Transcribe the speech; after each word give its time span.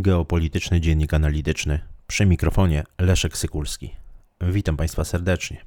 Geopolityczny 0.00 0.80
Dziennik 0.80 1.14
Analityczny. 1.14 1.80
Przy 2.06 2.26
mikrofonie 2.26 2.84
Leszek 2.98 3.36
Sykulski. 3.36 3.94
Witam 4.40 4.76
Państwa 4.76 5.04
serdecznie. 5.04 5.64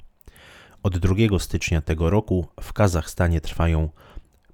Od 0.84 0.98
2 0.98 1.40
stycznia 1.40 1.82
tego 1.82 2.10
roku 2.10 2.48
w 2.62 2.74
Kazachstanie 2.74 3.42
trwają 3.42 3.90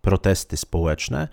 protesty 0.02 0.58
społeczne, 0.58 1.28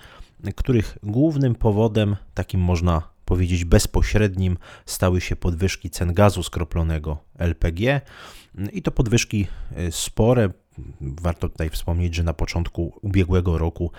których 0.56 0.98
głównym 1.02 1.54
powodem, 1.54 2.16
takim 2.34 2.60
można 2.60 3.02
powiedzieć 3.24 3.64
bezpośrednim, 3.64 4.58
stały 4.86 5.20
się 5.20 5.36
podwyżki 5.36 5.90
cen 5.90 6.12
gazu 6.14 6.42
skroplonego 6.42 7.18
LPG 7.38 8.00
i 8.72 8.82
to 8.82 8.90
podwyżki 8.90 9.46
y, 9.78 9.92
spore. 9.92 10.50
Warto 11.00 11.48
tutaj 11.48 11.70
wspomnieć, 11.70 12.14
że 12.14 12.22
na 12.22 12.34
początku 12.34 12.98
ubiegłego 13.02 13.58
roku 13.58 13.90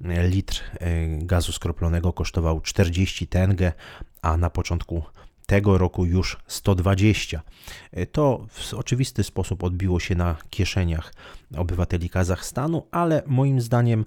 litr 0.00 0.56
y, 0.56 1.18
gazu 1.22 1.52
skroplonego 1.52 2.12
kosztował 2.12 2.60
40 2.60 3.26
tenge, 3.26 3.72
a 4.22 4.36
na 4.36 4.50
początku 4.50 5.02
tego 5.46 5.78
roku 5.78 6.04
już 6.04 6.36
120. 6.46 7.42
To 8.12 8.46
w 8.50 8.74
oczywisty 8.74 9.24
sposób 9.24 9.64
odbiło 9.64 10.00
się 10.00 10.14
na 10.14 10.36
kieszeniach 10.50 11.12
obywateli 11.56 12.10
Kazachstanu, 12.10 12.86
ale 12.90 13.22
moim 13.26 13.60
zdaniem 13.60 14.04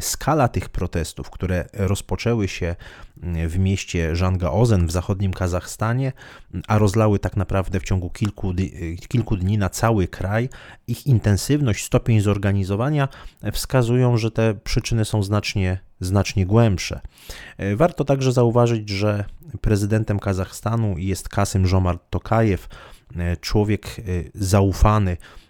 skala 0.00 0.48
tych 0.48 0.68
protestów, 0.68 1.30
które 1.30 1.64
rozpoczęły 1.72 2.48
się 2.48 2.76
w 3.48 3.58
mieście 3.58 4.16
Żanga-Ozen 4.16 4.86
w 4.86 4.90
zachodnim 4.90 5.32
Kazachstanie, 5.32 6.12
a 6.68 6.78
rozlały 6.78 7.18
tak 7.18 7.36
naprawdę 7.36 7.80
w 7.80 7.84
ciągu 7.84 8.10
kilku, 8.10 8.52
kilku 9.08 9.36
dni 9.36 9.58
na 9.58 9.68
cały 9.68 10.08
kraj, 10.08 10.48
ich 10.86 11.06
intensywność, 11.06 11.84
stopień 11.84 12.20
zorganizowania 12.20 13.08
wskazują, 13.52 14.16
że 14.16 14.30
te 14.30 14.54
przyczyny 14.54 15.04
są 15.04 15.22
znacznie, 15.22 15.78
znacznie 16.00 16.46
głębsze. 16.46 17.00
Warto 17.76 18.04
także 18.04 18.32
zauważyć, 18.32 18.88
że 18.88 19.24
prezydentem 19.60 20.18
Kazachstanu 20.18 20.98
jest 20.98 21.28
Kasym 21.28 21.66
Żomart 21.66 22.02
Tokajew, 22.10 22.68
człowiek 23.40 23.96
zaufany 24.34 25.16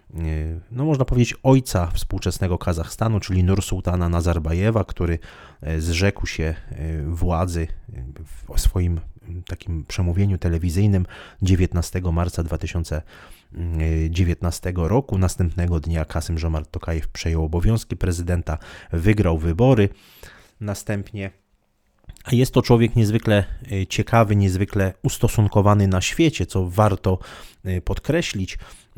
no 0.71 0.85
można 0.85 1.05
powiedzieć, 1.05 1.35
ojca 1.43 1.87
współczesnego 1.87 2.57
Kazachstanu, 2.57 3.19
czyli 3.19 3.43
Nursultana 3.43 4.09
Nazarbajewa, 4.09 4.83
który 4.83 5.19
e, 5.61 5.81
zrzekł 5.81 6.27
się 6.27 6.43
e, 6.43 6.55
władzy 7.01 7.67
w 8.25 8.45
swoim 8.61 8.99
takim 9.47 9.85
przemówieniu 9.85 10.37
telewizyjnym 10.37 11.05
19 11.41 12.01
marca 12.01 12.43
2019 12.43 14.73
roku. 14.75 15.17
Następnego 15.17 15.79
dnia 15.79 16.05
Kasym 16.05 16.39
Żomart 16.39 16.71
Tokajew 16.71 17.07
przejął 17.07 17.45
obowiązki 17.45 17.97
prezydenta, 17.97 18.57
wygrał 18.91 19.37
wybory. 19.37 19.89
Następnie 20.59 21.31
jest 22.31 22.53
to 22.53 22.61
człowiek 22.61 22.95
niezwykle 22.95 23.43
ciekawy, 23.89 24.35
niezwykle 24.35 24.93
ustosunkowany 25.03 25.87
na 25.87 26.01
świecie, 26.01 26.45
co 26.45 26.69
warto 26.69 27.19
podkreślić. 27.85 28.57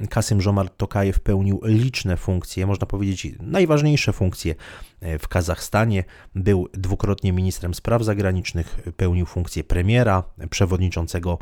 Kasym 0.10 0.42
Żomart 0.42 0.78
Tokajew 0.78 1.20
pełnił 1.20 1.62
liczne 1.64 2.18
funkcje, 2.18 2.68
można 2.68 2.88
powiedzieć 2.88 3.28
najważniejsze 3.40 4.14
funkcje 4.14 4.56
e, 5.02 5.20
w 5.20 5.28
Kazachstanie. 5.28 6.04
Był 6.36 6.68
dwukrotnie 6.74 7.34
ministrem 7.34 7.74
spraw 7.74 8.04
zagranicznych, 8.04 8.80
pełnił 8.98 9.26
funkcję 9.26 9.64
premiera, 9.64 10.24
przewodniczącego 10.50 11.38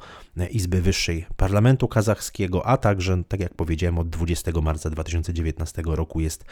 Izby 0.52 0.82
Wyższej 0.82 1.26
Parlamentu 1.38 1.88
Kazachskiego, 1.88 2.66
a 2.66 2.78
także, 2.78 3.24
tak 3.28 3.40
jak 3.40 3.54
powiedziałem, 3.54 4.00
od 4.00 4.10
20 4.10 4.52
marca 4.62 4.90
2019 4.90 5.82
roku 5.86 6.20
jest 6.20 6.46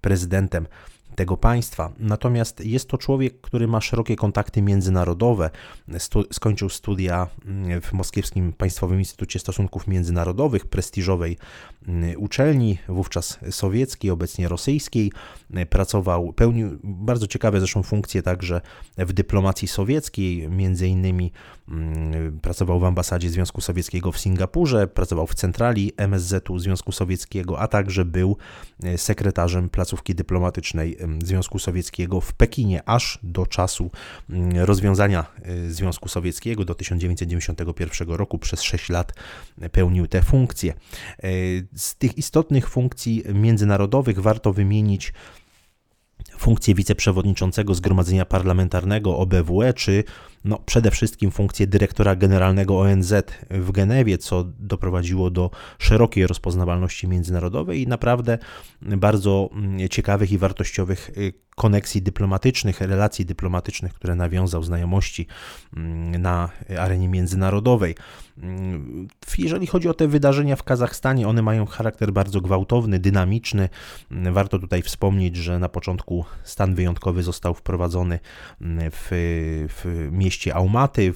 prezydentem 0.00 0.66
tego 1.16 1.36
państwa. 1.36 1.92
Natomiast 1.98 2.64
jest 2.64 2.88
to 2.88 2.98
człowiek, 2.98 3.40
który 3.40 3.68
ma 3.68 3.80
szerokie 3.80 4.16
kontakty 4.16 4.62
międzynarodowe. 4.62 5.50
Stu 5.98 6.24
skończył 6.32 6.68
studia 6.68 7.26
mm, 7.46 7.80
w 7.80 7.92
Moskiewskim 7.92 8.52
Państwowym 8.52 8.98
Instytucie 8.98 9.38
Stosunków 9.38 9.86
Międzynarodowych, 9.86 10.66
prestiżowej 10.66 11.38
mm, 11.88 12.20
uczelni, 12.20 12.78
wówczas 12.88 13.38
sowieckiej, 13.50 14.10
obecnie 14.10 14.48
rosyjskiej. 14.48 15.12
Pracował, 15.70 16.32
pełnił 16.32 16.78
bardzo 16.84 17.26
ciekawe 17.26 17.60
zresztą 17.60 17.82
funkcje 17.82 18.22
także 18.22 18.60
w 18.98 19.12
dyplomacji 19.12 19.68
sowieckiej, 19.68 20.48
między 20.48 20.88
innymi 20.88 21.32
mm, 21.68 22.40
pracował 22.40 22.80
w 22.80 22.84
ambasadzie 22.84 23.30
Związku 23.30 23.60
Sowieckiego 23.60 24.12
w 24.12 24.18
Singapurze, 24.18 24.86
pracował 24.86 25.26
w 25.26 25.34
centrali 25.34 25.92
MSZ-u 25.96 26.58
Związku 26.58 26.92
Sowieckiego, 26.92 27.60
a 27.60 27.68
także 27.68 28.04
był 28.04 28.36
e, 28.82 28.98
sekretarzem 28.98 29.68
placówki 29.68 30.14
dyplomatycznej 30.14 30.96
Związku 31.24 31.58
Sowieckiego 31.58 32.20
w 32.20 32.32
Pekinie 32.32 32.88
aż 32.88 33.18
do 33.22 33.46
czasu 33.46 33.90
mm, 34.30 34.58
rozwiązania 34.58 35.26
y, 35.48 35.72
Związku 35.74 36.08
Sowieckiego 36.08 36.64
do 36.64 36.74
1991 36.74 38.08
roku. 38.08 38.38
Przez 38.38 38.62
6 38.62 38.88
lat 38.88 39.12
pełnił 39.72 40.06
te 40.06 40.22
funkcje. 40.22 40.74
Y, 41.24 41.66
z 41.76 41.96
tych 41.96 42.18
istotnych 42.18 42.68
funkcji 42.68 43.24
międzynarodowych 43.34 44.18
warto 44.18 44.52
wymienić 44.52 45.12
funkcję 46.38 46.74
wiceprzewodniczącego 46.74 47.74
Zgromadzenia 47.74 48.24
Parlamentarnego 48.24 49.18
OBWE, 49.18 49.74
czy 49.74 50.04
no, 50.46 50.58
przede 50.66 50.90
wszystkim 50.90 51.30
funkcję 51.30 51.66
dyrektora 51.66 52.16
generalnego 52.16 52.80
ONZ 52.80 53.14
w 53.50 53.72
Genewie, 53.72 54.18
co 54.18 54.44
doprowadziło 54.58 55.30
do 55.30 55.50
szerokiej 55.78 56.26
rozpoznawalności 56.26 57.08
międzynarodowej 57.08 57.82
i 57.82 57.86
naprawdę 57.86 58.38
bardzo 58.82 59.50
mm, 59.52 59.88
ciekawych 59.88 60.32
i 60.32 60.38
wartościowych 60.38 61.10
y, 61.18 61.32
koneksji 61.56 62.02
dyplomatycznych, 62.02 62.80
relacji 62.80 63.26
dyplomatycznych, 63.26 63.94
które 63.94 64.14
nawiązał, 64.14 64.62
znajomości 64.62 65.26
mm, 65.76 66.22
na 66.22 66.48
arenie 66.78 67.08
międzynarodowej. 67.08 67.94
Mm, 68.42 69.08
jeżeli 69.38 69.66
chodzi 69.66 69.88
o 69.88 69.94
te 69.94 70.08
wydarzenia 70.08 70.56
w 70.56 70.62
Kazachstanie, 70.62 71.28
one 71.28 71.42
mają 71.42 71.66
charakter 71.66 72.12
bardzo 72.12 72.40
gwałtowny, 72.40 72.98
dynamiczny. 72.98 73.68
Warto 74.10 74.58
tutaj 74.58 74.82
wspomnieć, 74.82 75.36
że 75.36 75.58
na 75.58 75.68
początku 75.68 76.24
stan 76.44 76.74
wyjątkowy 76.74 77.22
został 77.22 77.54
wprowadzony 77.54 78.18
w, 78.92 79.08
w 79.68 80.08
mieście 80.12 80.35
mieście 80.36 80.54
Aumaty 80.54 81.12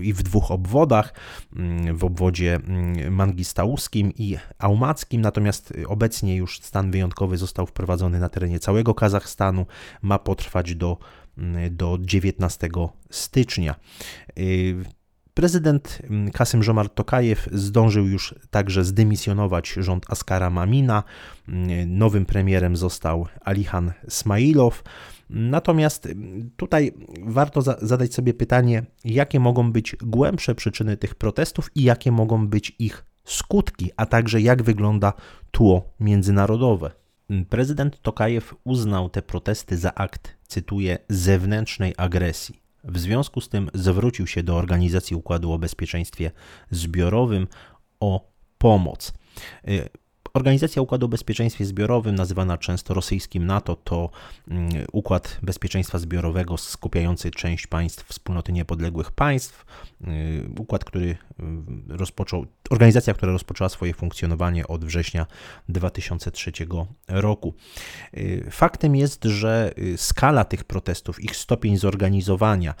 i 0.00 0.12
w 0.12 0.22
dwóch 0.22 0.50
obwodach, 0.50 1.14
mm, 1.56 1.96
w 1.96 2.04
obwodzie 2.04 2.54
mm, 2.54 3.14
mangistauskim 3.14 4.12
i 4.18 4.36
aumackim, 4.58 5.20
natomiast 5.20 5.72
obecnie 5.86 6.36
już 6.36 6.60
stan 6.60 6.90
wyjątkowy 6.90 7.36
został 7.36 7.66
wprowadzony 7.66 8.20
na 8.20 8.28
terenie 8.28 8.58
całego 8.58 8.94
Kazachstanu, 8.94 9.66
ma 10.02 10.18
potrwać 10.18 10.74
do, 10.74 10.98
mm, 11.38 11.76
do 11.76 11.98
19 12.00 12.68
stycznia. 13.10 13.74
Prezydent 15.34 15.98
Kasym 16.32 16.62
Żomart 16.62 16.94
Tokajew 16.94 17.48
zdążył 17.52 18.06
już 18.06 18.34
także 18.50 18.84
zdymisjonować 18.84 19.68
rząd 19.68 20.10
Askara 20.10 20.50
Mamina. 20.50 21.02
Nowym 21.86 22.26
premierem 22.26 22.76
został 22.76 23.26
Alihan 23.40 23.92
Smailow. 24.08 24.82
Natomiast 25.30 26.08
tutaj 26.56 26.92
warto 27.22 27.62
za 27.62 27.76
zadać 27.82 28.14
sobie 28.14 28.34
pytanie, 28.34 28.82
jakie 29.04 29.40
mogą 29.40 29.72
być 29.72 29.96
głębsze 30.02 30.54
przyczyny 30.54 30.96
tych 30.96 31.14
protestów 31.14 31.70
i 31.74 31.82
jakie 31.82 32.12
mogą 32.12 32.48
być 32.48 32.76
ich 32.78 33.04
skutki, 33.24 33.90
a 33.96 34.06
także 34.06 34.40
jak 34.40 34.62
wygląda 34.62 35.12
tło 35.50 35.94
międzynarodowe. 36.00 36.90
Prezydent 37.48 38.02
Tokajew 38.02 38.54
uznał 38.64 39.08
te 39.08 39.22
protesty 39.22 39.76
za 39.76 39.94
akt, 39.94 40.36
cytuję, 40.46 40.98
zewnętrznej 41.08 41.94
agresji. 41.96 42.63
W 42.84 42.98
związku 42.98 43.40
z 43.40 43.48
tym 43.48 43.70
zwrócił 43.74 44.26
się 44.26 44.42
do 44.42 44.56
Organizacji 44.56 45.16
Układu 45.16 45.52
o 45.52 45.58
Bezpieczeństwie 45.58 46.30
Zbiorowym 46.70 47.46
o 48.00 48.30
pomoc. 48.58 49.12
Organizacja 50.34 50.82
Układu 50.82 51.06
o 51.06 51.08
Bezpieczeństwie 51.08 51.64
Zbiorowym, 51.64 52.14
nazywana 52.14 52.58
często 52.58 52.94
rosyjskim 52.94 53.46
NATO, 53.46 53.76
to 53.76 54.10
mm, 54.48 54.68
układ 54.92 55.38
bezpieczeństwa 55.42 55.98
zbiorowego 55.98 56.58
skupiający 56.58 57.30
część 57.30 57.66
państw 57.66 58.04
wspólnoty 58.08 58.52
niepodległych 58.52 59.12
państw. 59.12 59.64
Y, 60.00 60.60
układ, 60.60 60.84
który 60.84 61.06
y, 61.06 61.16
rozpoczął, 61.88 62.46
organizacja, 62.70 63.14
która 63.14 63.32
rozpoczęła 63.32 63.68
swoje 63.68 63.94
funkcjonowanie 63.94 64.66
od 64.66 64.84
września 64.84 65.26
2003 65.68 66.52
roku. 67.08 67.54
Y, 68.16 68.46
faktem 68.50 68.96
jest, 68.96 69.24
że 69.24 69.74
skala 69.96 70.44
tych 70.44 70.64
protestów, 70.64 71.24
ich 71.24 71.36
stopień 71.36 71.76
zorganizowania, 71.76 72.74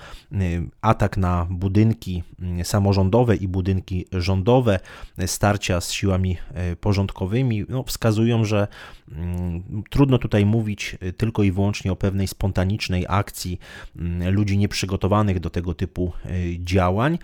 atak 0.80 1.16
na 1.16 1.46
budynki 1.50 2.22
samorządowe 2.62 3.36
i 3.36 3.48
budynki 3.48 4.06
rządowe, 4.12 4.80
starcia 5.26 5.80
z 5.80 5.92
siłami 5.92 6.36
porządkowymi, 6.80 7.64
no, 7.68 7.82
wskazują, 7.82 8.44
że 8.44 8.68
mm, 9.12 9.82
trudno 9.90 10.18
tutaj 10.18 10.46
mówić 10.46 10.96
y, 11.02 11.12
tylko 11.12 11.42
i 11.42 11.52
wyłącznie 11.52 11.92
o 11.92 11.96
pewnej 11.96 12.28
spontanicznej 12.28 13.06
akcji 13.08 13.58
ludzi 14.30 14.58
nieprzygotowanych 14.58 15.40
do 15.40 15.50
tego 15.50 15.74
typu 15.74 16.12
y, 16.26 16.56
działań. 16.60 17.18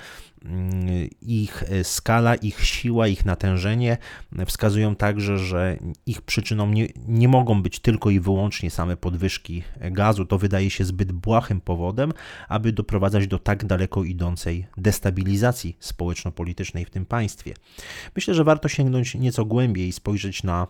Ich 1.22 1.64
skala, 1.82 2.34
ich 2.34 2.64
siła, 2.64 3.08
ich 3.08 3.24
natężenie 3.24 3.98
wskazują 4.46 4.96
także, 4.96 5.38
że 5.38 5.76
ich 6.06 6.22
przyczyną 6.22 6.66
nie, 6.66 6.88
nie 7.08 7.28
mogą 7.28 7.62
być 7.62 7.80
tylko 7.80 8.10
i 8.10 8.20
wyłącznie 8.20 8.70
same 8.70 8.96
podwyżki 8.96 9.62
gazu. 9.80 10.24
To 10.24 10.38
wydaje 10.38 10.70
się 10.70 10.84
zbyt 10.84 11.12
błahym 11.12 11.60
powodem, 11.60 12.12
aby 12.48 12.72
doprowadzać 12.72 13.26
do 13.26 13.38
tak 13.38 13.64
daleko 13.64 14.04
idącej 14.04 14.66
destabilizacji 14.76 15.76
społeczno-politycznej 15.80 16.84
w 16.84 16.90
tym 16.90 17.06
państwie. 17.06 17.54
Myślę, 18.16 18.34
że 18.34 18.44
warto 18.44 18.68
sięgnąć 18.68 19.14
nieco 19.14 19.44
głębiej 19.44 19.88
i 19.88 19.92
spojrzeć 19.92 20.42
na 20.42 20.66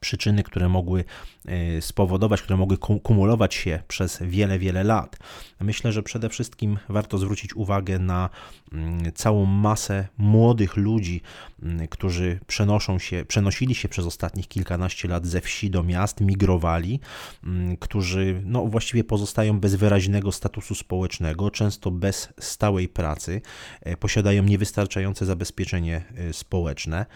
przyczyny, 0.00 0.42
które 0.42 0.68
mogły 0.68 1.04
e, 1.46 1.80
spowodować, 1.82 2.42
które 2.42 2.56
mogły 2.56 2.78
kumulować 2.78 3.54
się 3.54 3.82
przez 3.88 4.18
wiele, 4.22 4.58
wiele 4.58 4.84
lat. 4.84 5.16
Myślę, 5.60 5.92
że 5.92 6.02
przede 6.02 6.28
wszystkim 6.28 6.78
warto 6.88 7.18
zwrócić 7.18 7.56
uwagę 7.56 7.98
na 7.98 8.30
mm, 8.72 9.12
całą 9.14 9.44
masę 9.44 10.08
młodych 10.18 10.76
ludzi, 10.76 11.20
mm, 11.62 11.88
którzy 11.88 12.40
przenoszą 12.46 12.98
się, 12.98 13.24
przenosili 13.28 13.74
się 13.74 13.88
przez 13.88 14.06
ostatnich 14.06 14.48
kilkanaście 14.48 15.08
lat 15.08 15.26
ze 15.26 15.40
wsi 15.40 15.70
do 15.70 15.82
miast, 15.82 16.20
migrowali, 16.20 17.00
mm, 17.44 17.76
którzy 17.76 18.42
no, 18.44 18.66
właściwie 18.66 19.04
pozostają 19.04 19.60
bez 19.60 19.74
wyraźnego 19.74 20.32
statusu 20.32 20.74
społecznego, 20.74 21.50
często 21.50 21.90
bez 21.90 22.28
stałej 22.40 22.88
pracy, 22.88 23.42
e, 23.80 23.96
posiadają 23.96 24.42
niewystarczające 24.42 25.26
zabezpieczenie 25.26 26.02
e, 26.16 26.32
społeczne. 26.32 27.06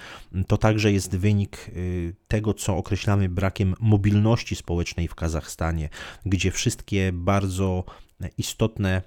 To 0.47 0.57
także 0.57 0.93
jest 0.93 1.17
wynik 1.17 1.71
tego, 2.29 2.55
co 2.55 2.74
określamy 2.77 3.29
brakiem 3.29 3.75
mobilności 3.81 4.57
społecznej 4.57 5.09
w 5.09 5.15
Kazachstanie, 5.15 5.89
gdzie 6.27 6.51
wszystkie 6.51 7.11
bardzo 7.13 7.85
istotne 8.39 9.03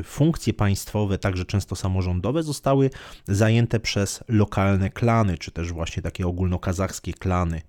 y, 0.00 0.02
funkcje 0.02 0.54
państwowe, 0.54 1.18
także 1.18 1.44
często 1.44 1.76
samorządowe, 1.76 2.42
zostały 2.42 2.90
zajęte 3.28 3.80
przez 3.80 4.24
lokalne 4.28 4.90
klany, 4.90 5.38
czy 5.38 5.50
też 5.50 5.72
właśnie 5.72 6.02
takie 6.02 6.26
ogólnokazachskie 6.26 7.12
klany. 7.12 7.62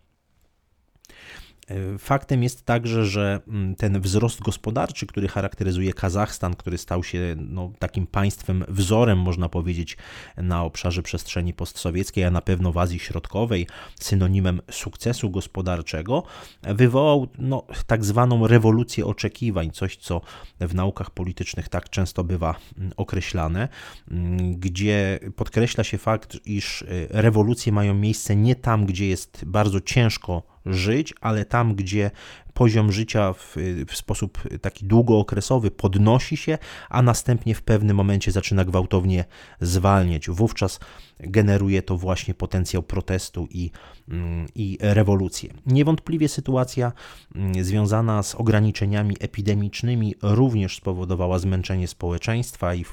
E, 1.68 1.98
faktem 1.98 2.44
jest 2.44 2.66
także, 2.66 3.06
że 3.06 3.40
mm, 3.48 3.76
ten 3.76 4.02
wzrost 4.02 4.42
gospodarczy, 4.42 5.08
który 5.08 5.28
charakteryzuje 5.28 5.94
Kazachstan, 5.94 6.56
który 6.56 6.78
stał 6.78 7.04
się 7.04 7.36
no, 7.38 7.72
takim 7.80 8.08
państwem 8.08 8.66
wzorem, 8.68 9.20
można 9.20 9.50
powiedzieć, 9.50 9.98
na 10.38 10.64
obszarze 10.64 11.04
przestrzeni 11.04 11.54
postsowieckiej, 11.54 12.24
a 12.24 12.32
na 12.32 12.42
pewno 12.42 12.72
w 12.72 12.78
Azji 12.78 13.00
Środkowej, 13.00 13.68
synonimem 14.00 14.62
sukcesu 14.72 15.30
gospodarczego, 15.30 16.24
wywołał 16.64 17.28
no, 17.38 17.64
tak 17.88 18.06
zwaną 18.06 18.48
rewolucję 18.48 19.06
oczekiwań, 19.06 19.72
coś 19.72 19.98
co 19.98 20.22
w 20.60 20.76
naukach 20.76 21.12
politycznych 21.12 21.70
tak 21.70 21.90
często 21.90 22.24
bywa 22.24 22.56
mm, 22.78 22.92
określane, 22.98 23.68
mm, 24.12 24.60
gdzie 24.60 25.20
podkreśla 25.36 25.84
się 25.84 25.98
fakt, 25.98 26.38
iż 26.46 26.82
e, 26.82 26.86
rewolucje 27.10 27.72
mają 27.72 27.94
miejsce 27.94 28.36
nie 28.36 28.56
tam, 28.56 28.86
gdzie 28.86 29.08
jest 29.08 29.46
bardzo 29.46 29.82
ciężko 29.82 30.53
żyć, 30.66 31.14
ale 31.22 31.46
tam, 31.46 31.76
gdzie 31.76 32.12
poziom 32.54 32.92
życia 32.92 33.34
w, 33.34 33.56
w, 33.88 33.96
sposób 33.96 34.38
taki 34.62 34.86
długookresowy 34.86 35.72
podnosi 35.72 36.38
się, 36.38 36.58
a 36.90 37.02
następnie 37.02 37.56
w 37.56 37.62
pewnym 37.62 37.98
momencie 37.98 38.32
zaczyna 38.32 38.66
gwałtownie 38.66 39.26
zwalniać. 39.62 40.30
Wówczas 40.30 40.80
generuje 41.20 41.82
to 41.82 41.98
właśnie 41.98 42.34
potencjał 42.34 42.84
protestu 42.84 43.48
i, 43.52 43.72
mm, 44.10 44.48
i 44.56 44.78
rewolucję. 44.82 45.54
Niewątpliwie 45.66 46.30
sytuacja 46.30 46.92
mm, 47.36 47.64
związana 47.64 48.24
z 48.24 48.36
ograniczeniami 48.36 49.16
epidemicznymi 49.20 50.16
również 50.22 50.78
spowodowała 50.78 51.40
zmęczenie 51.40 51.88
społeczeństwa 51.88 52.76
i 52.76 52.86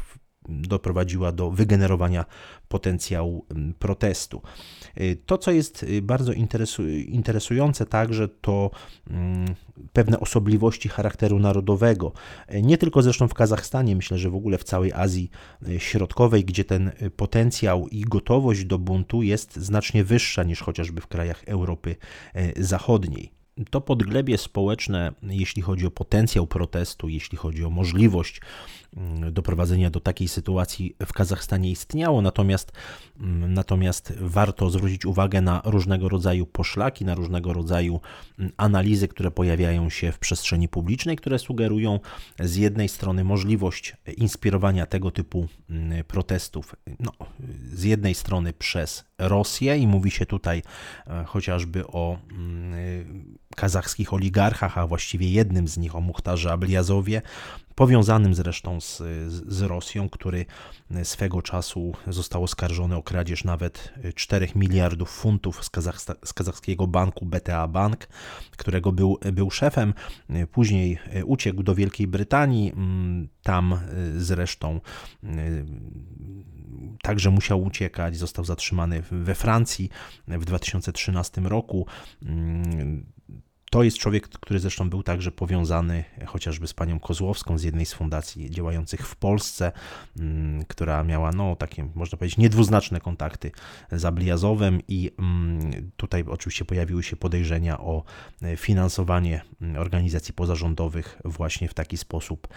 doprowadziła 0.48 1.32
do 1.32 1.50
wygenerowania 1.50 2.24
potencjału 2.68 3.46
mm, 3.50 3.74
protestu. 3.74 4.42
Y, 5.00 5.16
to, 5.26 5.38
co 5.38 5.50
jest 5.50 5.82
y, 5.82 6.02
bardzo 6.02 6.32
interesujące 7.06 7.86
także, 7.86 8.28
to 8.28 8.70
mm, 9.10 9.54
pewne 9.92 10.20
osobliwości 10.20 10.88
charakteru 10.88 11.38
narodowego. 11.38 12.12
Y, 12.54 12.62
nie 12.62 12.78
tylko 12.78 13.02
zresztą 13.02 13.28
w 13.28 13.34
Kazachstanie, 13.34 13.96
myślę, 13.96 14.18
że 14.18 14.30
w 14.30 14.34
ogóle 14.34 14.58
w 14.58 14.64
całej 14.64 14.92
Azji 14.92 15.30
Środkowej, 15.78 16.44
gdzie 16.44 16.64
ten 16.64 16.90
potencjał 17.16 17.88
i 17.88 18.00
gotowość 18.00 18.64
do 18.64 18.78
buntu 18.78 19.22
jest 19.22 19.56
znacznie 19.56 20.04
wyższa 20.04 20.42
niż 20.42 20.60
chociażby 20.60 21.00
w 21.00 21.06
krajach 21.06 21.44
Europy 21.46 21.96
Zachodniej 22.56 23.40
to 23.70 23.80
podglebie 23.80 24.38
społeczne, 24.38 25.12
jeśli 25.22 25.62
chodzi 25.62 25.86
o 25.86 25.90
potencjał 25.90 26.46
protestu, 26.46 27.08
jeśli 27.08 27.38
chodzi 27.38 27.64
o 27.64 27.70
możliwość 27.70 28.40
doprowadzenia 29.32 29.90
do 29.90 30.00
takiej 30.00 30.28
sytuacji 30.28 30.96
w 31.06 31.12
Kazachstanie 31.12 31.70
istniało, 31.70 32.22
natomiast, 32.22 32.72
mm, 33.20 33.54
natomiast 33.54 34.12
warto 34.20 34.70
zwrócić 34.70 35.06
uwagę 35.06 35.40
na 35.40 35.62
różnego 35.64 36.08
rodzaju 36.08 36.46
poszlaki, 36.46 37.04
na 37.04 37.14
różnego 37.14 37.52
rodzaju 37.52 38.00
mm, 38.38 38.52
analizy, 38.56 39.08
które 39.08 39.30
pojawiają 39.30 39.90
się 39.90 40.12
w 40.12 40.18
przestrzeni 40.18 40.68
publicznej, 40.68 41.16
które 41.16 41.38
sugerują 41.38 42.00
z 42.40 42.56
jednej 42.56 42.88
strony 42.88 43.24
możliwość 43.24 43.96
inspirowania 44.16 44.86
tego 44.86 45.10
typu 45.10 45.48
protestów, 46.06 46.76
no, 47.00 47.12
z 47.72 47.84
jednej 47.84 48.14
strony 48.14 48.52
przez 48.52 49.04
Rosję 49.18 49.78
i 49.78 49.86
mówi 49.86 50.10
się 50.10 50.26
tutaj 50.26 50.62
e, 51.06 51.24
chociażby 51.24 51.86
o 51.86 52.18
kazachskich 53.60 54.12
oligarchach, 54.12 54.78
a 54.78 54.86
właściwie 54.86 55.30
jednym 55.30 55.68
z 55.68 55.76
nich, 55.76 55.96
o 55.96 56.00
Muchtarze 56.00 56.52
Abliazowie, 56.52 57.22
powiązanym 57.74 58.34
zresztą 58.34 58.80
z, 58.80 59.02
z 59.28 59.62
Rosją, 59.62 60.08
który 60.08 60.46
swego 61.02 61.42
czasu 61.42 61.92
został 62.06 62.44
oskarżony 62.44 62.96
o 62.96 63.02
kradzież 63.02 63.44
nawet 63.44 63.92
4 64.14 64.48
miliardów 64.54 65.10
funtów 65.10 65.64
z, 65.64 65.70
z 66.24 66.32
kazachskiego 66.32 66.86
banku 66.86 67.26
BTA 67.26 67.68
Bank, 67.68 68.06
którego 68.56 68.92
był, 68.92 69.18
był 69.32 69.50
szefem. 69.50 69.94
Później 70.52 70.98
uciekł 71.24 71.62
do 71.62 71.74
Wielkiej 71.74 72.06
Brytanii, 72.06 72.72
tam 73.42 73.80
zresztą 74.16 74.80
także 77.02 77.30
musiał 77.30 77.62
uciekać, 77.62 78.16
został 78.16 78.44
zatrzymany 78.44 79.02
we 79.10 79.34
Francji 79.34 79.90
w 80.28 80.44
2013 80.44 81.40
roku. 81.40 81.86
To 83.70 83.82
jest 83.82 83.98
człowiek, 83.98 84.28
który 84.28 84.60
zresztą 84.60 84.90
był 84.90 85.02
także 85.02 85.32
powiązany 85.32 86.04
chociażby 86.26 86.66
z 86.66 86.74
panią 86.74 87.00
Kozłowską 87.00 87.58
z 87.58 87.62
jednej 87.62 87.86
z 87.86 87.92
fundacji 87.92 88.50
działających 88.50 89.08
w 89.08 89.16
Polsce, 89.16 89.72
mm, 90.18 90.64
która 90.64 91.04
miała, 91.04 91.32
no, 91.32 91.56
takie, 91.56 91.88
można 91.94 92.18
powiedzieć, 92.18 92.38
niedwuznaczne 92.38 93.00
kontakty 93.00 93.50
z 93.92 94.04
Abliazowem 94.04 94.80
i 94.88 95.10
mm, 95.18 95.90
tutaj 95.96 96.24
oczywiście 96.28 96.64
pojawiły 96.64 97.02
się 97.02 97.16
podejrzenia 97.16 97.80
o 97.80 98.04
finansowanie 98.56 99.42
mm, 99.60 99.76
organizacji 99.76 100.34
pozarządowych 100.34 101.20
właśnie 101.24 101.68
w 101.68 101.74
taki 101.74 101.96
sposób 101.96 102.48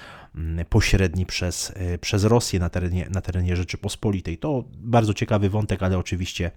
pośredni 0.70 1.26
przez, 1.26 1.74
przez 2.02 2.24
Rosję 2.24 2.60
na 2.60 2.70
terenie, 2.70 3.08
na 3.10 3.22
terenie 3.22 3.56
Rzeczypospolitej. 3.56 4.38
To 4.38 4.64
bardzo 4.78 5.14
ciekawy 5.14 5.50
wątek, 5.50 5.84
ale 5.84 5.98
oczywiście 5.98 6.52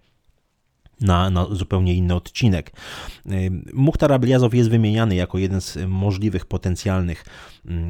na, 1.01 1.31
na, 1.31 1.47
zupełnie 1.51 1.95
inny 1.95 2.15
odcinek. 2.15 2.73
Muchtar 3.75 4.13
Abliazow 4.13 4.55
jest 4.55 4.71
wymieniany 4.71 5.15
jako 5.15 5.39
jeden 5.39 5.61
z 5.61 5.79
możliwych 5.89 6.47
potencjalnych 6.47 7.25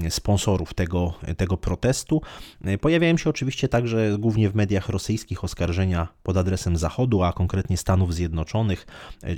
sponsorów 0.08 0.74
tego, 0.74 1.14
tego 1.36 1.56
protestu. 1.56 2.22
Pojawiają 2.80 3.16
się 3.16 3.30
oczywiście 3.30 3.68
także 3.68 4.16
głównie 4.18 4.50
w 4.50 4.54
mediach 4.54 4.88
rosyjskich 4.88 5.44
oskarżenia 5.44 6.08
pod 6.22 6.36
adresem 6.36 6.76
Zachodu, 6.76 7.22
a 7.22 7.32
konkretnie 7.32 7.76
Stanów 7.76 8.14
Zjednoczonych 8.14 8.86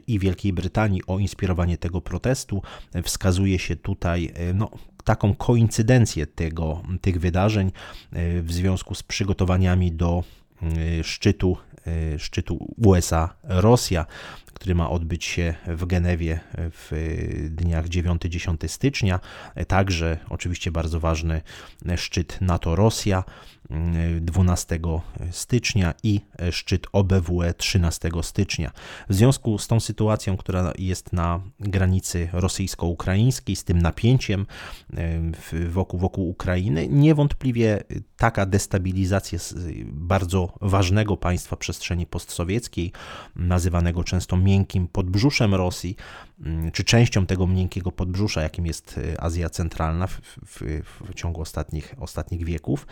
i 0.07 0.19
Wielkiej 0.19 0.53
Brytanii 0.53 1.01
o 1.07 1.19
inspirowanie 1.19 1.79
tego 1.79 2.01
protestu. 2.01 2.63
Wskazuje 3.03 3.59
się 3.59 3.77
tutaj 3.77 4.33
no, 4.55 4.71
taką 5.05 5.35
koincydencję 5.35 6.27
tego, 6.27 6.83
tych 7.01 7.21
wydarzeń 7.21 7.73
w 8.43 8.53
związku 8.53 8.95
z 8.95 9.03
przygotowaniami 9.03 9.93
do 9.93 10.25
szczytu 11.03 11.57
Y, 11.89 12.19
szczytu 12.19 12.75
USA-Rosja, 12.77 14.07
który 14.59 14.75
ma 14.75 14.91
odbyć 14.91 15.25
się 15.25 15.55
w 15.67 15.87
Genewie 15.87 16.41
w 16.55 16.91
dniach 17.51 17.87
9-10 17.87 18.69
stycznia. 18.69 19.21
Także 19.69 20.19
oczywiście 20.29 20.73
bardzo 20.73 21.01
ważny 21.01 21.43
szczyt 21.97 22.41
NATO-Rosja 22.41 23.25
12 24.21 24.81
stycznia 25.31 25.95
i 26.03 26.21
szczyt 26.51 26.87
OBWE 26.93 27.55
13 27.55 28.11
stycznia. 28.23 28.73
W 29.09 29.15
związku 29.15 29.59
z 29.59 29.67
tą 29.67 29.81
sytuacją, 29.81 30.37
która 30.37 30.73
jest 30.79 31.13
na 31.13 31.41
granicy 31.61 32.29
rosyjsko-ukraińskiej, 32.33 33.57
z 33.57 33.65
tym 33.65 33.79
napięciem 33.79 34.47
wokół, 35.69 36.01
wokół 36.01 36.29
Ukrainy, 36.29 36.89
niewątpliwie 36.89 37.85
taka 38.17 38.47
destabilizacja 38.47 39.39
bardzo 39.85 40.53
ważnego 40.61 41.17
państwa 41.17 41.57
przestrzeni 41.57 42.07
postsowieckiej, 42.07 42.93
nazywanego 43.37 44.05
często 44.05 44.37
miękkim 44.49 44.89
podbrzuszem 44.89 45.55
Rosji, 45.55 45.97
mm, 46.41 46.71
czy 46.71 46.85
częścią 46.85 47.27
tego 47.27 47.47
miękkiego 47.47 47.93
podbrzusza, 47.93 48.43
jakim 48.43 48.67
jest 48.67 48.99
y, 48.99 49.21
Azja 49.21 49.51
Centralna 49.51 50.07
w, 50.07 50.21
w, 50.47 50.83
w 51.11 51.15
ciągu 51.15 51.41
ostatnich, 51.41 51.95
ostatnich 51.99 52.45
wieków, 52.45 52.87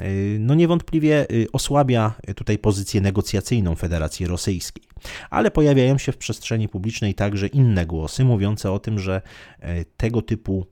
y, 0.00 0.36
no 0.40 0.54
niewątpliwie 0.54 1.26
y, 1.30 1.46
osłabia 1.52 2.14
tutaj 2.36 2.58
pozycję 2.58 3.00
negocjacyjną 3.00 3.74
Federacji 3.74 4.26
Rosyjskiej. 4.26 4.84
Ale 5.30 5.50
pojawiają 5.50 5.98
się 5.98 6.12
w 6.12 6.16
przestrzeni 6.16 6.68
publicznej 6.68 7.14
także 7.14 7.46
inne 7.46 7.86
głosy 7.86 8.24
mówiące 8.24 8.72
o 8.72 8.78
tym, 8.78 8.98
że 8.98 9.22
tego 9.96 10.22
typu 10.22 10.66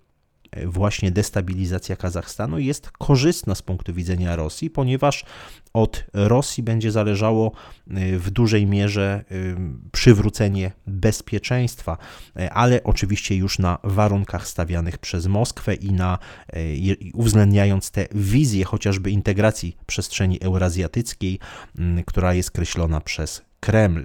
właśnie 0.66 1.10
destabilizacja 1.10 1.96
Kazachstanu 1.96 2.58
jest 2.58 2.90
korzystna 2.90 3.54
z 3.54 3.62
punktu 3.62 3.94
widzenia 3.94 4.36
Rosji, 4.36 4.70
ponieważ 4.70 5.24
od 5.74 6.04
Rosji 6.12 6.62
będzie 6.62 6.92
zależało 6.92 7.52
y, 7.90 8.18
w 8.18 8.30
dużej 8.30 8.66
mierze 8.66 9.24
y, 9.32 9.56
przywrócenie 9.92 10.72
bezpieczeństwa, 10.86 11.98
y, 12.40 12.50
ale 12.50 12.84
oczywiście 12.84 13.36
już 13.36 13.58
na 13.58 13.78
warunkach 13.84 14.48
stawianych 14.48 14.98
przez 14.98 15.26
Moskwę 15.26 15.74
i 15.74 15.92
na 15.92 16.18
uwzględniając 17.14 17.90
te 17.90 18.06
wizje 18.14 18.64
chociażby 18.64 19.10
integracji 19.10 19.76
przestrzeni 19.86 20.42
eurazjatyckiej, 20.42 21.38
która 22.06 22.34
jest 22.34 22.50
kreślona 22.50 23.00
przez 23.00 23.42
Kreml. 23.60 24.04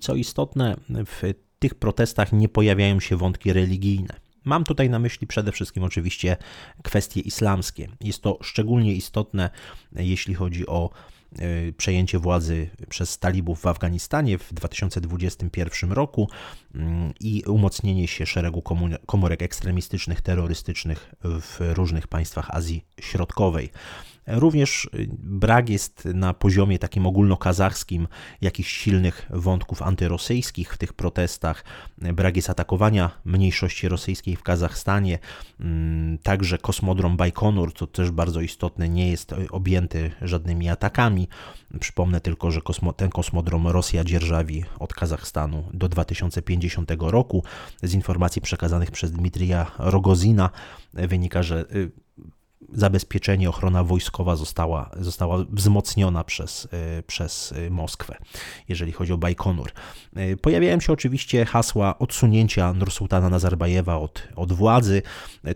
Co 0.00 0.14
istotne, 0.14 0.76
w 1.06 1.34
tych 1.58 1.74
protestach 1.74 2.32
nie 2.32 2.48
pojawiają 2.48 3.00
się 3.00 3.16
wątki 3.16 3.52
religijne. 3.52 4.19
Mam 4.44 4.64
tutaj 4.64 4.90
na 4.90 4.98
myśli 4.98 5.26
przede 5.26 5.52
wszystkim 5.52 5.82
oczywiście 5.82 6.36
kwestie 6.82 7.20
islamskie. 7.20 7.88
Jest 8.00 8.22
to 8.22 8.38
szczególnie 8.42 8.94
istotne, 8.94 9.50
jeśli 9.92 10.34
chodzi 10.34 10.66
o 10.66 10.90
e, 11.38 11.72
przejęcie 11.72 12.18
władzy 12.18 12.70
przez 12.88 13.18
talibów 13.18 13.60
w 13.60 13.66
Afganistanie 13.66 14.38
w 14.38 14.52
2021 14.52 15.92
roku 15.92 16.28
mm, 16.74 17.12
i 17.20 17.42
umocnienie 17.46 18.08
się 18.08 18.26
szeregu 18.26 18.62
komórek 19.06 19.42
ekstremistycznych, 19.42 20.20
terrorystycznych 20.20 21.14
w 21.24 21.58
różnych 21.60 22.08
państwach 22.08 22.50
Azji 22.50 22.84
Środkowej. 23.00 23.70
Również 24.26 24.90
y, 24.94 25.08
brak 25.18 25.68
jest 25.68 26.04
na 26.04 26.34
poziomie 26.34 26.78
takim 26.78 27.06
ogólnokazachskim 27.06 28.08
jakichś 28.40 28.76
silnych 28.76 29.26
wątków 29.30 29.82
antyrosyjskich 29.82 30.74
w 30.74 30.78
tych 30.78 30.92
protestach. 30.92 31.64
Brak 31.98 32.36
jest 32.36 32.50
atakowania 32.50 33.10
mniejszości 33.24 33.88
rosyjskiej 33.88 34.36
w 34.36 34.42
Kazachstanie. 34.42 35.18
Mm, 35.60 36.18
także 36.18 36.58
kosmodrom 36.58 37.16
Bajkonur, 37.16 37.74
co 37.74 37.86
też 37.86 38.10
bardzo 38.10 38.40
istotne, 38.40 38.88
nie 38.88 39.10
jest 39.10 39.34
objęty 39.50 40.10
żadnymi 40.22 40.68
atakami. 40.68 41.28
Przypomnę 41.80 42.20
tylko, 42.20 42.50
że 42.50 42.60
ten 42.96 43.10
kosmodrom 43.10 43.66
Rosja 43.68 44.04
dzierżawi 44.04 44.64
od 44.78 44.94
Kazachstanu 44.94 45.64
do 45.72 45.88
2050 45.88 46.90
roku. 46.98 47.44
Z 47.82 47.94
informacji 47.94 48.42
przekazanych 48.42 48.90
przez 48.90 49.12
Dmitrija 49.12 49.70
Rogozina 49.78 50.50
wynika, 50.92 51.42
że 51.42 51.64
y, 51.74 51.90
zabezpieczenie, 52.72 53.48
ochrona 53.48 53.84
wojskowa 53.84 54.36
została, 54.36 54.90
została 55.00 55.44
wzmocniona 55.50 56.24
przez, 56.24 56.68
e, 56.72 57.02
przez 57.02 57.52
e, 57.52 57.70
Moskwę, 57.70 58.16
jeżeli 58.68 58.92
chodzi 58.92 59.12
o 59.12 59.18
Bajkonur. 59.18 59.72
E, 60.16 60.36
pojawiają 60.36 60.80
się 60.80 60.92
oczywiście 60.92 61.44
hasła 61.44 61.98
odsunięcia 61.98 62.72
Nursultana 62.72 63.28
Nazarbajewa 63.28 63.98
od, 63.98 64.28
od 64.36 64.52
władzy. 64.52 65.02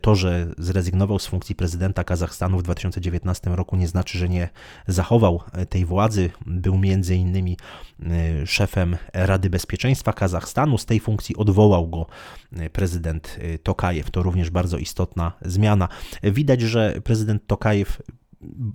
To, 0.00 0.14
że 0.14 0.46
zrezygnował 0.58 1.18
z 1.18 1.26
funkcji 1.26 1.54
prezydenta 1.54 2.04
Kazachstanu 2.04 2.58
w 2.58 2.62
2019 2.62 3.50
roku 3.50 3.76
nie 3.76 3.88
znaczy, 3.88 4.18
że 4.18 4.28
nie 4.28 4.48
zachował 4.86 5.42
tej 5.68 5.84
władzy. 5.84 6.30
Był 6.46 6.78
między 6.78 7.16
innymi 7.16 7.56
szefem 8.46 8.96
Rady 9.12 9.50
Bezpieczeństwa 9.50 10.12
Kazachstanu. 10.12 10.78
Z 10.78 10.86
tej 10.86 11.00
funkcji 11.00 11.36
odwołał 11.36 11.88
go 11.88 12.06
prezydent 12.72 13.38
Tokajew. 13.62 14.10
To 14.10 14.22
również 14.22 14.50
bardzo 14.50 14.78
istotna 14.78 15.32
zmiana. 15.42 15.88
Widać, 16.22 16.60
że 16.60 17.00
prezydent 17.04 17.46
Tokajew 17.46 17.98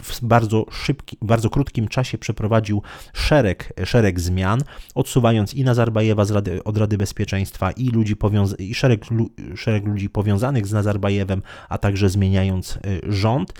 w 0.01 0.25
bardzo 0.25 0.65
szybkim, 0.71 1.19
bardzo 1.21 1.49
krótkim 1.49 1.87
czasie 1.87 2.17
przeprowadził 2.17 2.81
szereg, 3.13 3.73
szereg 3.85 4.19
zmian, 4.19 4.61
odsuwając 4.95 5.53
i 5.53 5.63
Nazarbajewa 5.63 6.25
z 6.25 6.31
Rady, 6.31 6.63
od 6.63 6.77
Rady 6.77 6.97
Bezpieczeństwa 6.97 7.71
i, 7.71 7.89
ludzi 7.89 8.15
powiąza- 8.15 8.55
i 8.59 8.73
szereg, 8.75 9.05
szereg 9.55 9.85
ludzi 9.85 10.09
powiązanych 10.09 10.67
z 10.67 10.73
Nazarbajewem, 10.73 11.41
a 11.69 11.77
także 11.77 12.09
zmieniając 12.09 12.75
y, 12.75 12.79
rząd. 13.03 13.53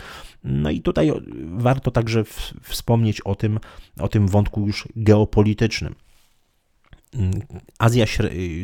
No 0.43 0.69
i 0.69 0.81
tutaj 0.81 1.11
warto 1.53 1.91
także 1.91 2.23
w, 2.23 2.53
wspomnieć 2.61 3.21
o 3.21 3.35
tym, 3.35 3.59
o 3.99 4.07
tym 4.07 4.27
wątku 4.27 4.67
już 4.67 4.87
geopolitycznym. 4.95 5.95
Azja 7.79 8.05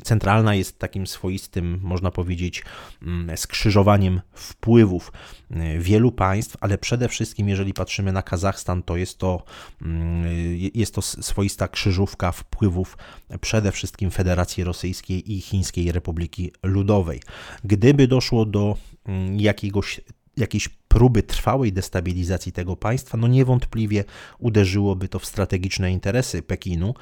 Centralna 0.04 0.56
jest 0.56 0.80
takim 0.80 1.08
swoistym, 1.08 1.80
można 1.84 2.12
powiedzieć, 2.12 2.64
mm, 3.02 3.38
skrzyżowaniem 3.38 4.22
wpływów 4.34 5.12
y, 5.52 5.80
wielu 5.80 6.12
państw, 6.12 6.58
ale 6.62 6.78
przede 6.78 7.10
wszystkim, 7.10 7.50
jeżeli 7.50 7.74
patrzymy 7.74 8.12
na 8.12 8.22
Kazachstan, 8.22 8.84
to 8.84 8.98
jest 8.98 9.18
to, 9.18 9.44
mm, 9.82 10.26
jest 10.74 10.96
to 10.96 11.02
swoista 11.02 11.68
krzyżówka 11.68 12.32
wpływów 12.32 12.98
przede 13.42 13.72
wszystkim 13.72 14.12
Federacji 14.12 14.64
Rosyjskiej 14.64 15.34
i 15.34 15.42
Chińskiej 15.42 15.92
Republiki 15.92 16.52
Ludowej. 16.64 17.22
Gdyby 17.64 18.08
doszło 18.08 18.46
do 18.46 18.78
mm, 19.06 19.40
jakiegoś 19.40 20.02
jakiejś 20.38 20.70
próby 20.96 21.24
trwałej 21.24 21.74
destabilizacji 21.74 22.52
tego 22.52 22.76
państwa, 22.76 23.18
no 23.18 23.28
niewątpliwie 23.28 24.04
uderzyłoby 24.40 25.08
to 25.08 25.20
w 25.20 25.26
strategiczne 25.26 25.92
interesy 25.92 26.42
Pekinu, 26.42 26.94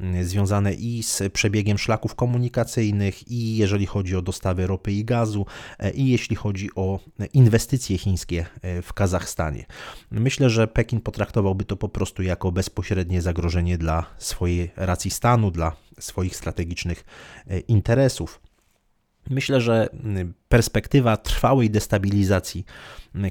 mm, 0.00 0.24
związane 0.24 0.74
i 0.74 1.02
z 1.02 1.22
przebiegiem 1.32 1.78
szlaków 1.78 2.14
komunikacyjnych, 2.14 3.30
i 3.30 3.56
jeżeli 3.56 3.86
chodzi 3.86 4.16
o 4.16 4.22
dostawy 4.22 4.66
ropy 4.66 4.92
i 4.92 5.04
gazu, 5.04 5.46
e, 5.78 5.90
i 5.90 6.08
jeśli 6.08 6.36
chodzi 6.36 6.68
o 6.74 7.00
inwestycje 7.32 7.98
chińskie 7.98 8.46
e, 8.62 8.82
w 8.82 8.92
Kazachstanie. 8.92 9.66
Myślę, 10.10 10.50
że 10.50 10.68
Pekin 10.68 11.00
potraktowałby 11.00 11.64
to 11.64 11.76
po 11.76 11.88
prostu 11.88 12.22
jako 12.22 12.52
bezpośrednie 12.52 13.22
zagrożenie 13.22 13.78
dla 13.78 14.06
swojej 14.18 14.70
racji 14.76 15.10
stanu, 15.10 15.50
dla 15.50 15.76
swoich 16.00 16.36
strategicznych 16.36 17.04
e, 17.46 17.58
interesów. 17.58 18.51
Myślę, 19.30 19.60
że 19.60 19.88
perspektywa 20.48 21.16
trwałej 21.16 21.70
destabilizacji 21.70 22.64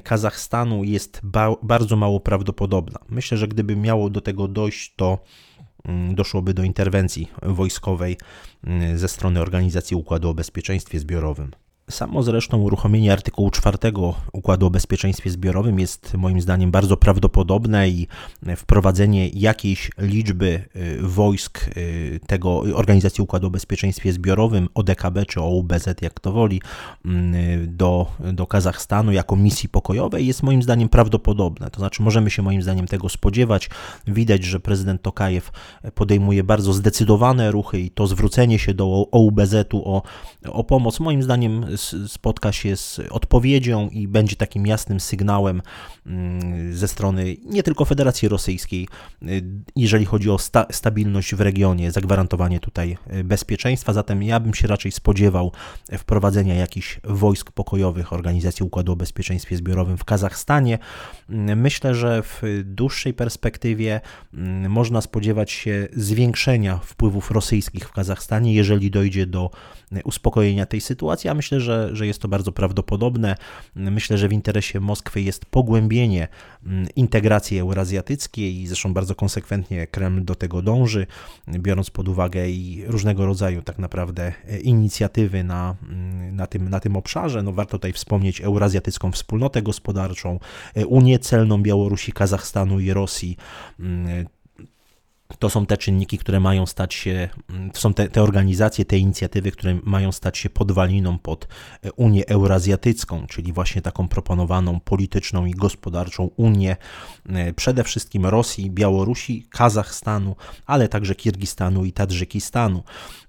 Kazachstanu 0.04 0.84
jest 0.84 1.20
ba 1.22 1.54
bardzo 1.62 1.96
mało 1.96 2.20
prawdopodobna. 2.20 2.98
Myślę, 3.08 3.38
że 3.38 3.48
gdyby 3.48 3.76
miało 3.76 4.10
do 4.10 4.20
tego 4.20 4.48
dojść, 4.48 4.94
to 4.96 5.18
doszłoby 6.14 6.54
do 6.54 6.62
interwencji 6.62 7.28
wojskowej 7.42 8.16
ze 8.94 9.08
strony 9.08 9.40
Organizacji 9.40 9.96
Układu 9.96 10.28
o 10.28 10.34
Bezpieczeństwie 10.34 10.98
Zbiorowym. 10.98 11.50
Samo 11.92 12.22
zresztą 12.22 12.58
uruchomienie 12.58 13.12
artykułu 13.12 13.50
4 13.50 13.78
Układu 14.32 14.66
o 14.66 14.70
Bezpieczeństwie 14.70 15.30
Zbiorowym 15.30 15.80
jest 15.80 16.14
moim 16.14 16.40
zdaniem 16.40 16.70
bardzo 16.70 16.96
prawdopodobne 16.96 17.88
i 17.88 18.06
wprowadzenie 18.56 19.28
jakiejś 19.28 19.90
liczby 19.98 20.64
y, 20.76 20.98
wojsk 21.02 21.70
y, 21.76 22.20
tego 22.26 22.58
Organizacji 22.58 23.22
Układu 23.22 23.46
o 23.46 23.50
Bezpieczeństwie 23.50 24.12
Zbiorowym, 24.12 24.68
ODKB 24.74 25.26
czy 25.26 25.40
OUBZ, 25.40 25.88
jak 26.02 26.20
to 26.20 26.32
woli, 26.32 26.62
mm, 27.04 27.34
do, 27.76 28.06
do 28.32 28.46
Kazachstanu 28.46 29.12
jako 29.12 29.36
misji 29.36 29.68
pokojowej 29.68 30.26
jest 30.26 30.42
moim 30.42 30.62
zdaniem 30.62 30.88
prawdopodobne. 30.88 31.70
To 31.70 31.78
znaczy 31.78 32.02
możemy 32.02 32.30
się 32.30 32.42
moim 32.42 32.62
zdaniem 32.62 32.86
tego 32.86 33.08
spodziewać. 33.08 33.70
Widać, 34.06 34.44
że 34.44 34.60
prezydent 34.60 35.02
Tokajew 35.02 35.50
podejmuje 35.94 36.44
bardzo 36.44 36.72
zdecydowane 36.72 37.50
ruchy 37.50 37.80
i 37.80 37.90
to 37.90 38.06
zwrócenie 38.06 38.58
się 38.58 38.74
do 38.74 39.06
OUBZ-u 39.10 39.82
o, 39.84 40.02
o 40.48 40.64
pomoc 40.64 41.00
moim 41.00 41.22
zdaniem 41.22 41.76
spotka 42.06 42.52
się 42.52 42.76
z 42.76 43.00
odpowiedzią 43.10 43.88
i 43.88 44.08
będzie 44.08 44.36
takim 44.36 44.66
jasnym 44.66 45.00
sygnałem 45.00 45.62
mm, 46.06 46.74
ze 46.74 46.88
strony 46.88 47.36
nie 47.44 47.62
tylko 47.62 47.84
Federacji 47.84 48.28
Rosyjskiej, 48.28 48.88
y, 49.22 49.42
jeżeli 49.76 50.04
chodzi 50.04 50.30
o 50.30 50.38
sta 50.38 50.66
stabilność 50.70 51.34
w 51.34 51.40
regionie, 51.40 51.92
zagwarantowanie 51.92 52.60
tutaj 52.60 52.96
y, 53.14 53.24
bezpieczeństwa. 53.24 53.92
Zatem 53.92 54.22
ja 54.22 54.40
bym 54.40 54.54
się 54.54 54.66
raczej 54.66 54.92
spodziewał 54.92 55.52
wprowadzenia 55.98 56.54
jakichś 56.54 57.00
wojsk 57.04 57.52
pokojowych 57.52 58.12
Organizacji 58.12 58.66
Układu 58.66 58.92
o 58.92 58.96
Bezpieczeństwie 58.96 59.56
Zbiorowym 59.56 59.98
w 59.98 60.04
Kazachstanie. 60.04 60.78
Mm, 61.28 61.60
myślę, 61.60 61.94
że 61.94 62.22
w 62.22 62.42
dłuższej 62.64 63.14
perspektywie 63.14 64.00
mm, 64.34 64.72
można 64.72 65.00
spodziewać 65.00 65.50
się 65.50 65.88
zwiększenia 65.96 66.76
wpływów 66.76 67.30
rosyjskich 67.30 67.88
w 67.88 67.92
Kazachstanie, 67.92 68.54
jeżeli 68.54 68.90
dojdzie 68.90 69.26
do 69.26 69.50
uspokojenia 70.04 70.66
tej 70.66 70.80
sytuacji, 70.80 71.30
a 71.30 71.34
myślę, 71.34 71.60
że, 71.60 71.71
że 71.92 72.06
jest 72.06 72.22
to 72.22 72.28
bardzo 72.28 72.52
prawdopodobne. 72.52 73.36
Myślę, 73.74 74.18
że 74.18 74.28
w 74.28 74.32
interesie 74.32 74.80
Moskwy 74.80 75.20
jest 75.20 75.46
pogłębienie 75.46 76.28
mm, 76.66 76.86
integracji 76.96 77.58
eurazjatyckiej 77.58 78.60
i 78.60 78.66
zresztą 78.66 78.94
bardzo 78.94 79.14
konsekwentnie 79.14 79.86
Kreml 79.86 80.24
do 80.24 80.34
tego 80.34 80.62
dąży, 80.62 81.06
biorąc 81.48 81.90
pod 81.90 82.08
uwagę 82.08 82.50
i 82.50 82.84
różnego 82.86 83.26
rodzaju 83.26 83.62
tak 83.62 83.78
naprawdę 83.78 84.32
inicjatywy 84.62 85.44
na, 85.44 85.74
mm, 85.82 86.36
na, 86.36 86.46
tym, 86.46 86.68
na 86.68 86.80
tym 86.80 86.96
obszarze. 86.96 87.42
No 87.42 87.52
warto 87.52 87.78
tutaj 87.78 87.92
wspomnieć 87.92 88.40
Eurazjatycką 88.40 89.12
Wspólnotę 89.12 89.62
Gospodarczą, 89.62 90.38
Unię 90.86 91.18
Celną 91.18 91.62
Białorusi, 91.62 92.12
Kazachstanu 92.12 92.80
i 92.80 92.92
Rosji, 92.92 93.36
mm, 93.80 94.26
to 95.38 95.50
są 95.50 95.66
te 95.66 95.76
czynniki, 95.76 96.18
które 96.18 96.40
mają 96.40 96.66
stać 96.66 96.94
się, 96.94 97.28
mm, 97.50 97.70
to 97.70 97.80
są 97.80 97.94
te, 97.94 98.08
te, 98.08 98.22
organizacje, 98.22 98.84
te 98.84 98.98
inicjatywy, 98.98 99.50
które 99.50 99.78
mają 99.82 100.12
stać 100.12 100.38
się 100.38 100.50
podwaliną 100.50 101.18
pod 101.18 101.48
e, 101.82 101.92
Unię 101.92 102.28
Eurazjatycką, 102.28 103.26
czyli 103.26 103.52
właśnie 103.52 103.82
taką 103.82 104.08
proponowaną 104.08 104.80
polityczną 104.80 105.46
i 105.46 105.50
gospodarczą 105.50 106.30
Unię 106.36 106.76
e, 107.28 107.52
przede 107.52 107.84
wszystkim 107.84 108.26
Rosji, 108.26 108.70
Białorusi, 108.70 109.46
Kazachstanu, 109.50 110.36
ale 110.66 110.88
także 110.88 111.14
Kirgistanu 111.14 111.84
i 111.84 111.92
Tadżykistanu. 111.92 112.82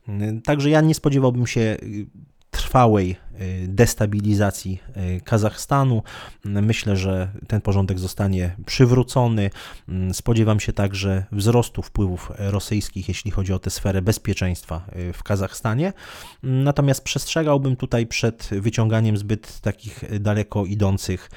E, 0.07 0.41
także 0.41 0.69
ja 0.69 0.81
nie 0.81 0.95
spodziewałbym 0.95 1.47
się 1.47 1.77
trwałej 2.73 3.15
y, 3.41 3.67
destabilizacji 3.67 4.79
y, 5.17 5.21
Kazachstanu. 5.21 6.03
Myślę, 6.45 6.97
że 6.97 7.31
ten 7.47 7.61
porządek 7.61 7.99
zostanie 7.99 8.55
przywrócony. 8.65 9.49
Mm, 9.89 10.13
spodziewam 10.13 10.59
się 10.59 10.73
także 10.73 11.23
wzrostu 11.31 11.81
wpływów 11.81 12.31
rosyjskich, 12.37 13.07
jeśli 13.07 13.31
chodzi 13.31 13.53
o 13.53 13.59
tę 13.59 13.69
sferę 13.69 14.01
bezpieczeństwa 14.01 14.85
y, 14.95 15.13
w 15.13 15.23
Kazachstanie. 15.23 15.93
Natomiast 16.43 17.03
przestrzegałbym 17.03 17.75
tutaj 17.75 18.07
przed 18.07 18.49
wyciąganiem 18.51 19.17
zbyt 19.17 19.59
takich 19.59 20.19
daleko 20.19 20.65
idących, 20.65 21.29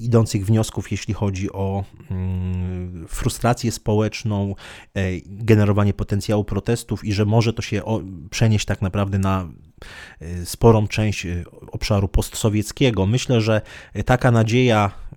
idących 0.00 0.46
wniosków, 0.46 0.90
jeśli 0.90 1.14
chodzi 1.14 1.52
o 1.52 1.84
mm, 2.10 3.06
frustrację 3.08 3.72
społeczną, 3.72 4.54
generowanie 5.26 5.94
potencjału 5.94 6.44
protestów 6.44 7.04
i 7.04 7.12
że 7.12 7.24
może 7.24 7.52
to 7.52 7.62
się 7.62 7.82
przenieść 8.30 8.66
tak 8.66 8.82
naprawdę 8.82 9.18
na 9.18 9.48
sporą 10.44 10.88
część 10.88 11.26
y, 11.26 11.44
obszaru 11.72 12.08
postsowieckiego. 12.08 13.06
Myślę, 13.06 13.40
że 13.40 13.60
taka 14.04 14.30
nadzieja 14.30 14.90
y, 15.12 15.16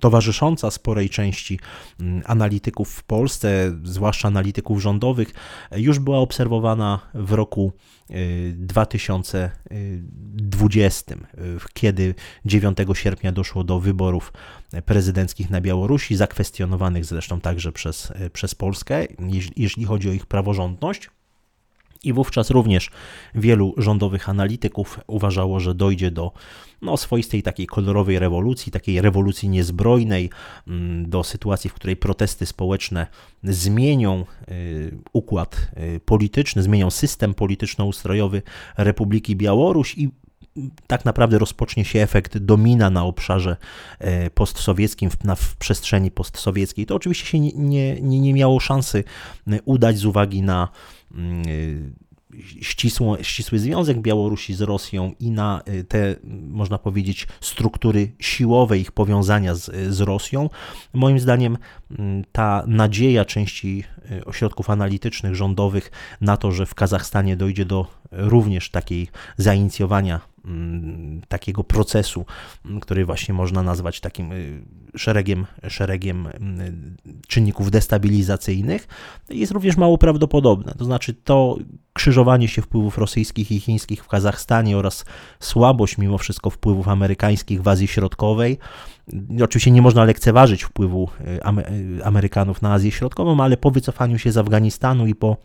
towarzysząca 0.00 0.70
sporej 0.70 1.10
części 1.10 1.60
analityków 2.24 2.90
w 2.90 3.02
Polsce, 3.02 3.78
zwłaszcza 3.82 4.28
analityków 4.28 4.82
rządowych, 4.82 5.34
już 5.76 5.98
była 5.98 6.18
obserwowana 6.18 7.00
w 7.14 7.32
roku 7.32 7.72
2020, 8.54 11.16
kiedy 11.72 12.14
9 12.44 12.78
sierpnia 12.94 13.32
doszło 13.32 13.64
do 13.64 13.80
wyborów 13.80 14.32
prezydenckich 14.84 15.50
na 15.50 15.60
Białorusi, 15.60 16.16
zakwestionowanych 16.16 17.04
zresztą 17.04 17.40
także 17.40 17.72
przez, 17.72 18.12
przez 18.32 18.54
Polskę, 18.54 19.06
jeśli 19.56 19.84
chodzi 19.84 20.10
o 20.10 20.12
ich 20.12 20.26
praworządność. 20.26 21.10
I 22.04 22.12
wówczas 22.12 22.50
również 22.50 22.90
wielu 23.34 23.74
rządowych 23.76 24.28
analityków 24.28 25.00
uważało, 25.06 25.60
że 25.60 25.74
dojdzie 25.74 26.10
do 26.10 26.32
no, 26.82 26.96
swoistej 26.96 27.42
takiej 27.42 27.66
kolorowej 27.66 28.18
rewolucji, 28.18 28.72
takiej 28.72 29.00
rewolucji 29.00 29.48
niezbrojnej, 29.48 30.30
mm, 30.68 31.10
do 31.10 31.24
sytuacji, 31.24 31.70
w 31.70 31.74
której 31.74 31.96
protesty 31.96 32.46
społeczne 32.46 33.06
zmienią 33.42 34.24
y, 34.48 34.98
układ 35.12 35.70
y, 35.96 36.00
polityczny, 36.00 36.62
zmienią 36.62 36.90
system 36.90 37.34
polityczno-ustrojowy 37.34 38.42
Republiki 38.76 39.36
Białoruś 39.36 39.98
i 39.98 40.10
tak 40.86 41.04
naprawdę 41.04 41.38
rozpocznie 41.38 41.84
się 41.84 42.00
efekt 42.00 42.38
domina 42.38 42.90
na 42.90 43.04
obszarze 43.04 43.56
e, 43.98 44.30
postsowieckim, 44.30 45.10
w, 45.10 45.24
na, 45.24 45.34
w 45.34 45.56
przestrzeni 45.56 46.10
postsowieckiej. 46.10 46.86
To 46.86 46.94
oczywiście 46.94 47.26
się 47.26 47.40
nie, 47.40 47.52
nie, 47.54 48.20
nie 48.20 48.34
miało 48.34 48.60
szansy 48.60 49.04
udać 49.64 49.98
z 49.98 50.04
uwagi 50.04 50.42
na 50.42 50.68
ścisło, 52.60 53.22
ścisły 53.22 53.58
związek 53.58 54.00
Białorusi 54.00 54.54
z 54.54 54.60
Rosją 54.60 55.12
i 55.20 55.30
na 55.30 55.62
y, 55.68 55.84
te, 55.84 56.16
można 56.48 56.78
powiedzieć, 56.78 57.26
struktury 57.40 58.12
siłowe, 58.18 58.78
ich 58.78 58.92
powiązania 58.92 59.54
z, 59.54 59.94
z 59.94 60.00
Rosją. 60.00 60.50
Moim 60.92 61.18
zdaniem 61.18 61.58
mm, 61.98 62.24
ta 62.32 62.64
nadzieja 62.66 63.24
części 63.24 63.84
y, 63.93 63.93
ośrodków 64.24 64.70
analitycznych, 64.70 65.34
rządowych 65.34 65.90
na 66.20 66.36
to, 66.36 66.52
że 66.52 66.66
w 66.66 66.74
Kazachstanie 66.74 67.36
dojdzie 67.36 67.64
do 67.64 67.86
również 68.12 68.70
takiej 68.70 69.08
zainicjowania 69.36 70.20
Mm, 70.44 71.20
takiego 71.28 71.64
procesu, 71.64 72.26
mm, 72.64 72.80
który 72.80 73.06
właśnie 73.06 73.34
można 73.34 73.62
nazwać 73.62 74.00
takim 74.00 74.32
y, 74.32 74.62
szeregiem, 74.96 75.46
szeregiem 75.68 76.26
mm, 76.26 76.96
czynników 77.28 77.70
destabilizacyjnych, 77.70 78.88
jest 79.30 79.52
również 79.52 79.76
mało 79.76 79.98
prawdopodobne. 79.98 80.74
To 80.78 80.84
znaczy 80.84 81.14
to 81.14 81.56
krzyżowanie 81.92 82.48
się 82.48 82.62
wpływów 82.62 82.98
rosyjskich 82.98 83.52
i 83.52 83.60
chińskich 83.60 84.04
w 84.04 84.08
Kazachstanie 84.08 84.78
oraz 84.78 85.04
słabość 85.40 85.98
mimo 85.98 86.18
wszystko 86.18 86.50
wpływów 86.50 86.88
amerykańskich 86.88 87.62
w 87.62 87.68
Azji 87.68 87.88
Środkowej. 87.88 88.58
Oczywiście 89.42 89.70
nie 89.70 89.82
można 89.82 90.04
lekceważyć 90.04 90.62
wpływu 90.62 91.08
y, 91.20 91.60
y, 91.98 92.04
Amerykanów 92.04 92.62
na 92.62 92.72
Azję 92.72 92.90
Środkową, 92.90 93.40
ale 93.40 93.56
po 93.56 93.70
wycofaniu 93.70 94.18
się 94.18 94.32
z 94.32 94.36
Afganistanu 94.36 95.06
i 95.06 95.14
po 95.14 95.36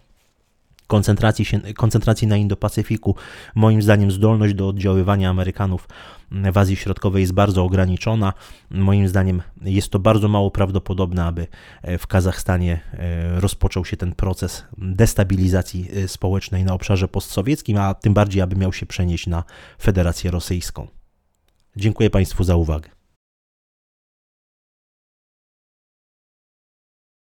koncentracji, 0.87 1.45
się, 1.45 1.59
koncentracji 1.59 2.27
na 2.27 2.37
Indo-Pacyfiku, 2.37 3.13
moim 3.55 3.81
zdaniem 3.81 4.11
zdolność 4.11 4.53
do 4.53 4.67
oddziaływania 4.67 5.29
Amerykanów 5.29 5.87
w 6.31 6.57
Azji 6.57 6.75
Środkowej 6.75 7.21
jest 7.21 7.33
bardzo 7.33 7.63
ograniczona. 7.63 8.33
Moim 8.71 9.07
zdaniem 9.07 9.41
jest 9.61 9.89
to 9.89 9.99
bardzo 9.99 10.27
mało 10.27 10.51
prawdopodobne, 10.51 11.25
aby 11.25 11.47
e, 11.81 11.97
w 11.97 12.07
Kazachstanie 12.07 12.79
e, 12.93 13.39
rozpoczął 13.39 13.85
się 13.85 13.97
ten 13.97 14.15
proces 14.15 14.63
destabilizacji 14.77 15.89
e, 15.93 16.07
społecznej 16.07 16.63
na 16.63 16.73
obszarze 16.73 17.07
postsowieckim, 17.07 17.77
a 17.77 17.93
tym 17.93 18.13
bardziej, 18.13 18.41
aby 18.41 18.55
miał 18.55 18.73
się 18.73 18.85
przenieść 18.85 19.27
na 19.27 19.43
Federację 19.81 20.31
Rosyjską. 20.31 20.87
Dziękuję 21.75 22.09
Państwu 22.09 22.43
za 22.43 22.55
uwagę. 22.55 22.98